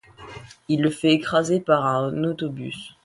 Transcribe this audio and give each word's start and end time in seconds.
Il 0.67 0.81
le 0.81 0.89
fait 0.89 1.11
écraser 1.13 1.59
par 1.59 1.85
un 1.85 2.23
autobus. 2.23 2.97